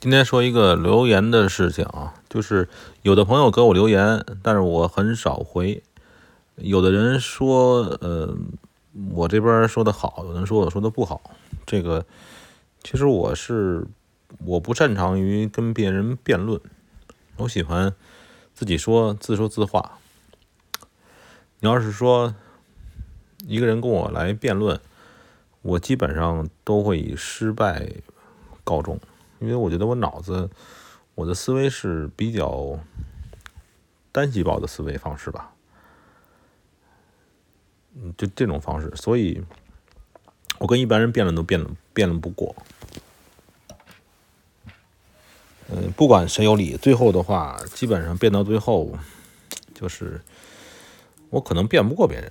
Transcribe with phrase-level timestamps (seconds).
[0.00, 2.70] 今天说一个留言的事情啊，就是
[3.02, 5.82] 有的朋友给我留言，但是我很少回。
[6.56, 8.34] 有的人说，呃，
[9.12, 11.20] 我这边说的好，有人说我说的不好。
[11.66, 12.06] 这个
[12.82, 13.86] 其实我是
[14.46, 16.58] 我不擅长于跟别人辩论，
[17.36, 17.94] 我喜欢
[18.54, 19.98] 自己说自说自话。
[21.58, 22.34] 你要是说
[23.46, 24.80] 一个人跟我来辩论，
[25.60, 27.86] 我基本上都会以失败
[28.64, 28.98] 告终。
[29.40, 30.48] 因为我觉得我脑子，
[31.14, 32.78] 我的思维是比较
[34.12, 35.52] 单细胞的思维方式吧，
[37.94, 39.42] 嗯，就这种方式，所以
[40.58, 42.54] 我跟一般人辩论都辩论辩论不过，
[45.70, 48.92] 嗯，不管谁有理，最后的话，基本上辩到最后，
[49.74, 50.20] 就是
[51.30, 52.30] 我可能辩不过别人，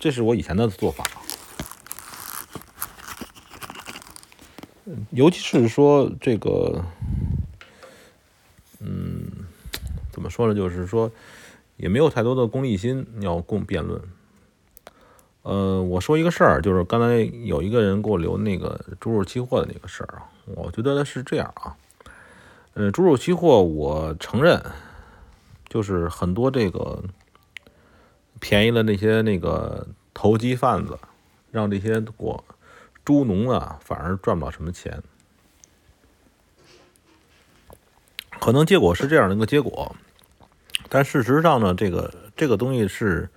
[0.00, 1.04] 这是我以前的做法。
[5.10, 6.84] 尤其是说这个，
[8.78, 9.26] 嗯，
[10.12, 10.54] 怎么说呢？
[10.54, 11.10] 就是说，
[11.76, 14.00] 也没有太多的功利心要供辩论。
[15.42, 21.76] 呃，我说一个事儿，就是刚才有一个人给我留那个猪肉期货的那个事儿啊，我觉得是这样啊。
[22.74, 24.62] 呃，猪肉期货，我承认，
[25.68, 27.02] 就是很多这个
[28.38, 30.96] 便宜了那些那个投机贩子，
[31.50, 32.44] 让这些果。
[33.04, 35.02] 猪农啊，反而赚不了什么钱，
[38.38, 39.94] 可能结果是这样的一个结果，
[40.88, 43.28] 但事实上呢，这个这个东西是，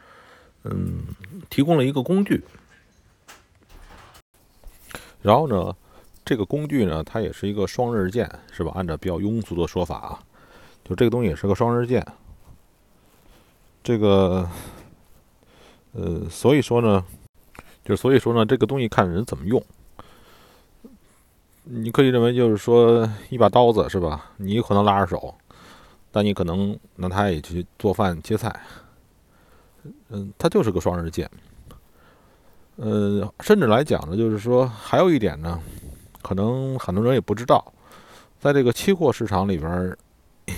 [0.64, 1.05] 嗯，
[1.50, 2.44] 提供了一个工具，
[5.22, 5.75] 然后呢，
[6.23, 8.72] 这个工具呢，它也是一个双刃剑，是吧？
[8.75, 10.20] 按照比较庸俗的说法啊，
[10.83, 12.05] 就这个东西也是个双刃剑，
[13.81, 14.48] 这个，
[15.94, 17.03] 呃，所以说呢。
[17.84, 19.62] 就所以说呢，这个东西看人怎么用。
[21.66, 24.31] 你可以认为就是说一把刀子是吧？
[24.38, 25.34] 你可能拉着手，
[26.11, 28.54] 但你可能拿它也去做饭切菜。
[30.10, 31.30] 嗯，它就是个双刃剑。
[32.76, 35.60] 呃，甚至来讲呢，就是说还有一点呢，
[36.22, 37.73] 可能很多人也不知道，
[38.39, 39.98] 在这个期货市场里边，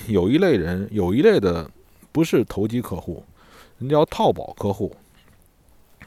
[0.07, 1.69] 有一类人，有一类的
[2.11, 3.23] 不是投机客户，
[3.79, 4.95] 人叫套保客户。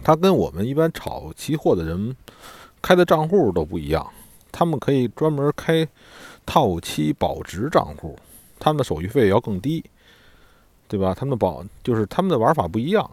[0.03, 2.15] 他跟我们一般炒期货的人
[2.81, 4.07] 开的账户都不一样，
[4.53, 5.87] 他们可以专门开
[6.47, 8.19] 套期保值账户，
[8.59, 9.85] 他们的手续费要更低，
[10.87, 11.13] 对吧？
[11.13, 13.11] 他们的保就是他们的玩法不一样。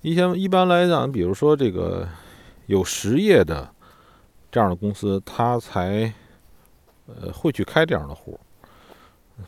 [0.00, 2.08] 一些一般来讲，比如说这个
[2.66, 3.70] 有实业的
[4.50, 6.12] 这样的公司，他才
[7.06, 8.40] 呃会去开这样的户。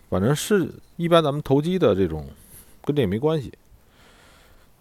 [0.09, 2.29] 反正是一般咱们投机的这种
[2.85, 3.53] 跟这也没关系。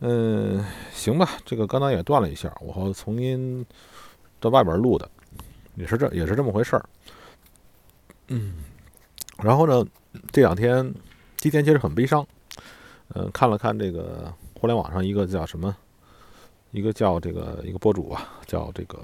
[0.05, 0.61] 嗯，
[0.93, 3.65] 行吧，这个刚才也断了一下，我重新
[4.37, 5.09] 到外边录的，
[5.75, 6.85] 也是这也是这么回事儿。
[8.27, 8.55] 嗯，
[9.41, 9.85] 然后呢，
[10.29, 10.93] 这两天
[11.37, 12.27] 今天其实很悲伤。
[13.15, 15.73] 嗯，看了看这个互联网上一个叫什么，
[16.71, 18.99] 一个叫这个一个博主啊，叫这个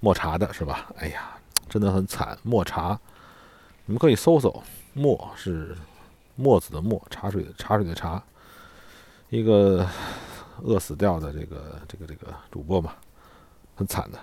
[0.00, 0.90] 抹茶的是吧？
[0.96, 1.38] 哎呀，
[1.68, 2.98] 真的很惨，抹茶，
[3.86, 4.60] 你们可以搜搜，
[4.92, 5.76] 墨是
[6.34, 8.20] 墨子的墨，茶水的茶水的茶。
[9.34, 9.84] 一个
[10.62, 12.94] 饿死掉的这个这个这个主播嘛，
[13.74, 14.18] 很惨的。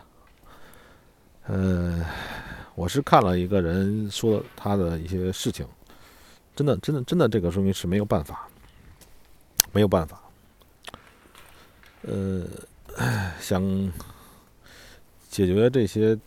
[1.47, 2.05] 呃，
[2.75, 5.67] 我是看了一个人说他的一些事情，
[6.55, 8.47] 真的真的真的，这个说明是没有办法，
[9.73, 10.21] 没有办法。
[12.03, 12.47] 呃，
[13.41, 13.61] 想
[15.29, 16.17] 解决这些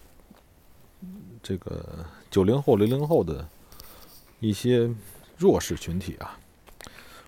[1.42, 3.48] 这个九零后、零零后的
[4.40, 4.94] 一些
[5.38, 6.38] 弱势群体啊。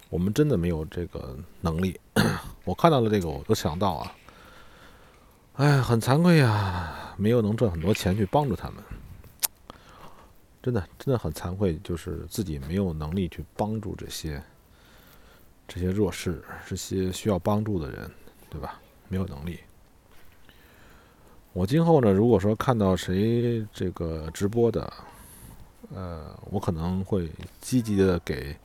[0.09, 1.99] 我们真的没有这个能力。
[2.65, 4.12] 我看到了这个，我都想到啊，
[5.55, 8.83] 哎，很惭愧呀，没有能赚很多钱去帮助他们。
[10.62, 14.43] 真的，真的很惭愧，就是自己没有能力去帮助这些
[15.69, 18.11] 这些弱势、这些需要帮助的人，
[18.50, 18.81] 对吧？
[19.09, 19.61] 没有能力。
[21.53, 24.93] 我今后呢，如果说看到谁这个直播的，
[25.94, 27.31] 呃，我可能会
[27.61, 28.56] 积极的给。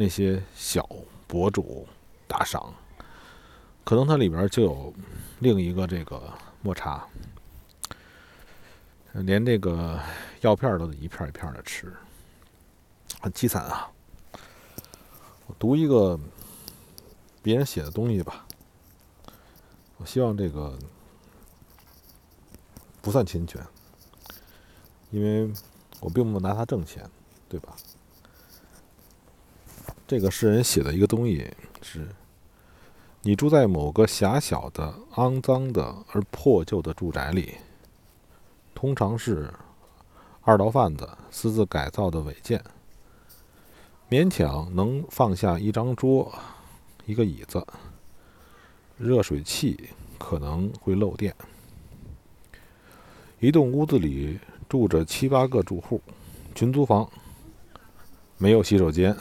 [0.00, 0.88] 那些小
[1.26, 1.86] 博主
[2.26, 2.72] 打赏，
[3.84, 4.94] 可能它里边就有
[5.40, 6.32] 另一个这个
[6.62, 7.06] 抹茶，
[9.12, 10.00] 连这个
[10.40, 11.94] 药片都得一片一片的吃，
[13.20, 13.92] 很凄惨啊！
[15.46, 16.18] 我读一个
[17.42, 18.46] 别人写的东西吧，
[19.98, 20.78] 我希望这个
[23.02, 23.62] 不算侵权，
[25.10, 25.52] 因为
[26.00, 27.06] 我并不拿它挣钱，
[27.50, 27.76] 对吧？
[30.10, 31.48] 这个诗人写的一个东西
[31.82, 32.08] 是：
[33.22, 37.54] 你住在某个狭小的、肮脏的而破旧的住宅里，
[38.74, 39.48] 通常是
[40.40, 42.60] 二道贩子私自改造的违建，
[44.08, 46.34] 勉强能放下一张桌、
[47.06, 47.64] 一个椅子，
[48.98, 51.32] 热水器可能会漏电。
[53.38, 56.02] 一栋屋子里住着七八个住户，
[56.52, 57.08] 群租房，
[58.38, 59.16] 没有洗手间，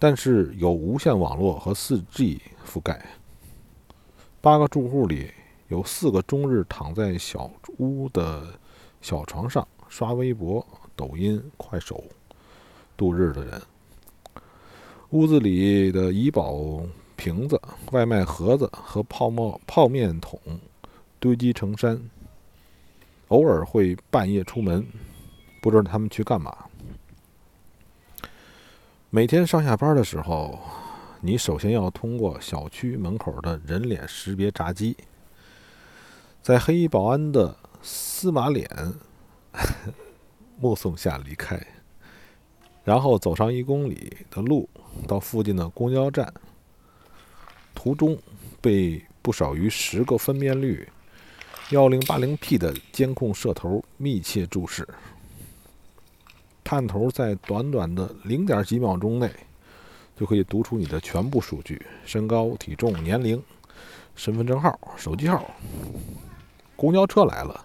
[0.00, 3.00] 但是有无线网络和 4G 覆盖。
[4.40, 5.30] 八个住户里
[5.68, 7.48] 有四个终日躺在小
[7.78, 8.44] 屋的。
[9.02, 10.62] 小床上刷微博、
[10.94, 12.04] 抖音、快手
[12.98, 13.62] 度日的人，
[15.08, 16.82] 屋子里的怡宝
[17.16, 17.58] 瓶子、
[17.90, 20.38] 外卖盒子和泡沫泡面桶
[21.18, 21.98] 堆积成山。
[23.28, 24.86] 偶尔会半夜出门，
[25.62, 26.54] 不知道他们去干嘛。
[29.12, 30.56] 每天上下班的时候，
[31.20, 34.96] 你首先要通过小区门口的人脸识别闸机，
[36.40, 37.56] 在黑衣保安的。
[37.82, 38.68] 司马脸
[40.60, 41.58] 目送下离开，
[42.84, 44.68] 然后走上一公里的路，
[45.08, 46.32] 到附近的公交站。
[47.74, 48.16] 途中
[48.60, 50.86] 被不少于十个分辨率
[51.70, 54.86] 幺零八零 P 的监控摄头密切注视。
[56.70, 59.28] 探头在短短的零点几秒钟内，
[60.16, 63.42] 就可以读出你的全部数据：身高、体重、年龄、
[64.14, 65.44] 身份证号、手机号。
[66.76, 67.60] 公交车来了。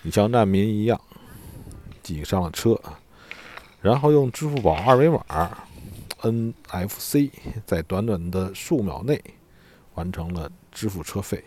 [0.00, 0.98] 你像难民一样
[2.02, 2.80] 挤上了车，
[3.82, 5.22] 然后用支付宝二维码
[6.22, 7.30] NFC
[7.66, 9.22] 在短短的数秒内
[9.96, 11.44] 完成了支付车费。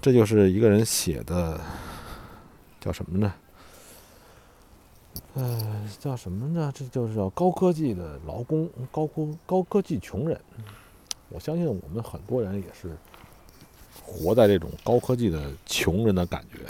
[0.00, 1.60] 这就是一个人写的，
[2.80, 3.34] 叫什么呢？
[5.36, 6.72] 呃，叫什么呢？
[6.74, 10.40] 这就是叫高科技的劳工，高科高科技穷人。
[11.28, 12.96] 我相信我们很多人也是。
[14.02, 16.60] 活在这种高科技的穷人的感觉，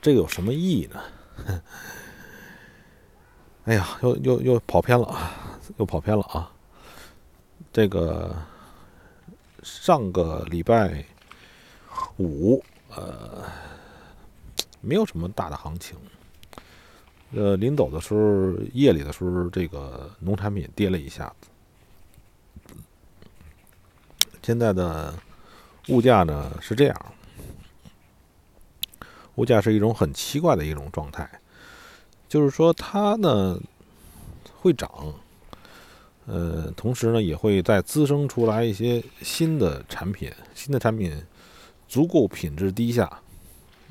[0.00, 1.02] 这个有什么意义呢？
[3.66, 5.32] 哎呀，又又又跑偏了啊，
[5.76, 6.50] 又跑偏了啊！
[7.70, 8.34] 这个
[9.62, 11.04] 上个礼拜
[12.18, 12.62] 五，
[12.94, 13.44] 呃，
[14.80, 15.98] 没有什么大的行情。
[17.34, 21.48] 呃，临走的时候，夜里的时候，这个农产品跌了一下子。
[24.42, 25.12] 现在的
[25.88, 27.12] 物价呢是这样，
[29.34, 31.28] 物价是一种很奇怪的一种状态，
[32.28, 33.60] 就是说它呢
[34.54, 34.88] 会涨，
[36.26, 41.12] 呃，同时呢也会再滋生出来一些新的产品，新的产品
[41.88, 43.20] 足够品质低下，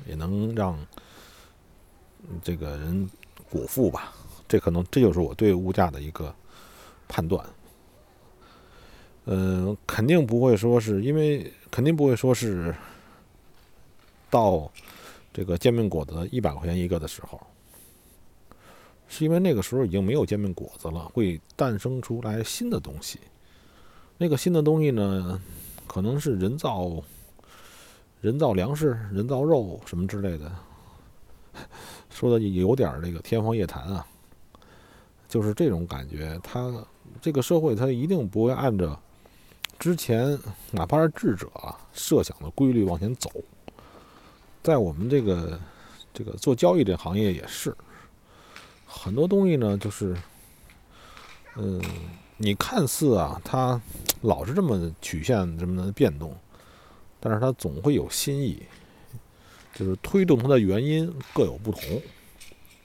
[0.08, 0.78] 也能让
[2.42, 3.08] 这个人
[3.50, 4.12] 果腹吧。
[4.48, 6.34] 这可能这就是我对物价的一个
[7.08, 7.44] 判断。
[9.24, 12.72] 嗯，肯定不会说是因为，肯定不会说是
[14.30, 14.70] 到
[15.32, 17.40] 这个煎饼果子一百块钱一个的时候，
[19.08, 23.18] 是因为那个时候已经没有煎饼果子了，会诞生出来新的东西。
[24.16, 25.42] 那个新的东西呢，
[25.88, 27.02] 可能是人造、
[28.20, 30.50] 人造粮食、人造肉什么之类的，
[32.16, 34.06] 说的有点这个天方夜谭啊，
[35.28, 36.40] 就是这种感觉。
[36.42, 36.72] 他
[37.20, 38.98] 这个社会，他一定不会按照。
[39.78, 40.38] 之前
[40.70, 43.30] 哪怕是智者啊设想的规律往前走，
[44.62, 45.60] 在我们这个
[46.14, 47.76] 这个做交易这行业也是
[48.86, 50.16] 很多东西呢，就是
[51.56, 51.78] 嗯，
[52.38, 53.78] 你看似啊，它
[54.22, 56.34] 老是这么曲线这么的变动，
[57.20, 58.62] 但是它总会有新意，
[59.78, 62.02] 就是推动它的原因各有不同，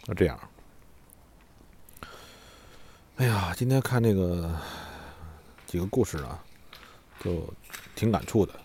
[0.06, 0.40] 那这样。
[3.16, 4.56] 哎呀，今天看这个
[5.66, 6.44] 几个故事啊。
[7.24, 7.48] 就
[7.96, 8.60] 挺感触的，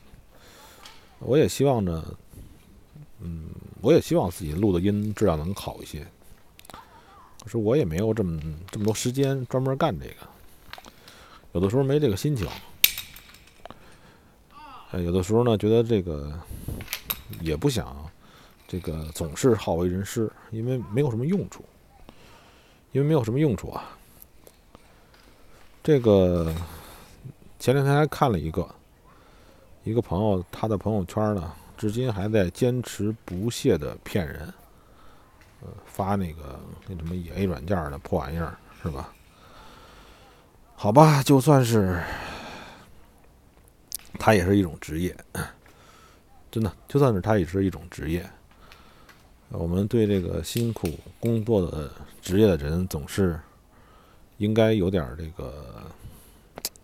[1.18, 2.02] 我也希望呢，
[3.20, 3.50] 嗯，
[3.82, 6.06] 我也希望自己录的音质量能好一些。
[7.44, 8.40] 可是我也没有这么
[8.70, 10.14] 这么多时间专门干这个，
[11.52, 12.48] 有的时候没这个心情。
[14.92, 16.32] 哎，有的时候呢，觉得这个
[17.42, 18.10] 也不想
[18.66, 21.64] 这个总是好为人师，因为没有什么用处，
[22.92, 23.96] 因为没有什么用处啊。
[25.82, 26.54] 这个。
[27.58, 28.68] 前两天还看了一个，
[29.82, 34.52] 一个朋友他的朋友圈呢，至今还在坚持不懈的骗人，
[35.62, 39.12] 呃，发那个那什么野 A 软件的破玩意儿，是吧？
[40.76, 42.00] 好吧，就算是
[44.18, 45.16] 他也是一种职业，
[46.50, 48.30] 真的，就算是他也是一种职业。
[49.48, 50.88] 我们对这个辛苦
[51.20, 53.40] 工作的职业的人，总是
[54.38, 55.82] 应该有点这个。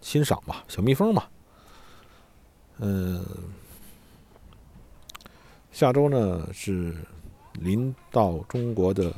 [0.00, 1.22] 欣赏吧，小蜜蜂嘛，
[2.78, 3.24] 嗯，
[5.70, 6.96] 下周呢是
[7.52, 9.14] 临到中国的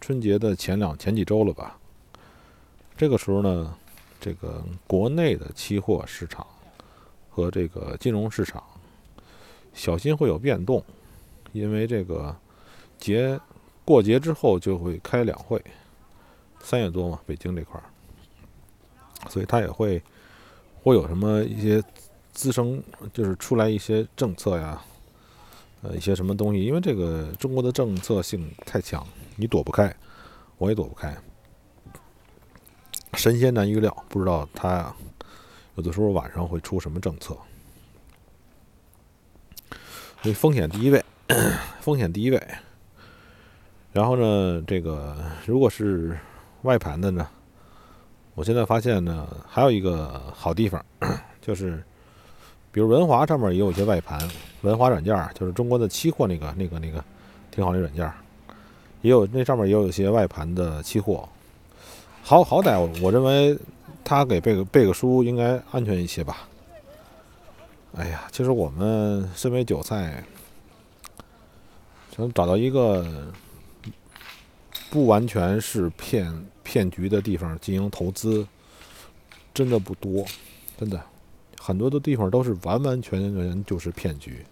[0.00, 1.78] 春节的前两前几周了吧？
[2.96, 3.76] 这个时候呢，
[4.18, 6.46] 这个国内的期货市场
[7.28, 8.64] 和这个金融市场
[9.74, 10.82] 小心会有变动，
[11.52, 12.34] 因为这个
[12.98, 13.38] 节
[13.84, 15.62] 过节之后就会开两会，
[16.60, 17.84] 三月多嘛，北京这块儿，
[19.28, 20.02] 所以它也会
[20.82, 21.82] 会有什么一些
[22.32, 22.82] 滋生，
[23.12, 24.82] 就是出来一些政策呀，
[25.82, 29.06] 呃，一些什么东西，因为这个中国的政策性太强，
[29.36, 29.94] 你躲不开，
[30.58, 31.16] 我也躲不开。
[33.14, 34.96] 神仙难预料，不知道他呀，
[35.74, 37.36] 有的时候晚上会出什么政策。
[40.22, 41.04] 所以风险第一位，
[41.80, 42.42] 风险第一位。
[43.92, 46.18] 然后呢，这个如果是
[46.62, 47.26] 外盘的呢，
[48.34, 50.82] 我现在发现呢，还有一个好地方，
[51.42, 51.82] 就是
[52.70, 54.18] 比如文华上面也有一些外盘，
[54.62, 57.04] 文华软件就是中国的期货那个那个那个
[57.50, 58.10] 挺好的软件
[59.02, 61.28] 也有那上面也有一些外盘的期货。
[62.22, 63.58] 好好歹，我认为
[64.04, 66.48] 他给背个背个书应该安全一些吧。
[67.96, 70.24] 哎呀，其实我们身为韭菜，
[72.14, 73.32] 想找到一个
[74.90, 78.46] 不完全是骗骗局的地方进行投资，
[79.54, 80.24] 真的不多，
[80.78, 81.02] 真的
[81.58, 84.44] 很多的地方都是完完全全就是骗局。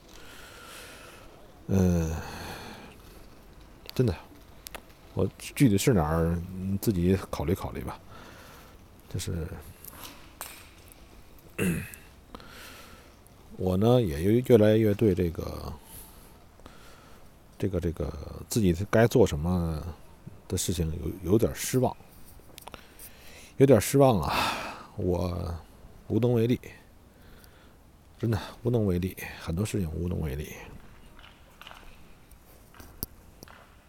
[1.66, 2.10] 嗯，
[3.94, 4.14] 真的。
[5.12, 7.98] 我具体是哪儿，你自己考虑考虑吧。
[9.12, 9.46] 就是
[13.58, 15.72] 我呢，也越越来越对这个、
[17.60, 18.10] 这个、这个
[18.48, 19.84] 自己该做什么
[20.48, 20.90] 的事情
[21.22, 21.94] 有有点失望，
[23.58, 24.56] 有点失望啊！
[24.96, 25.54] 我
[26.08, 26.58] 无能为力，
[28.18, 30.54] 真的无能为力，很多事情无能为力。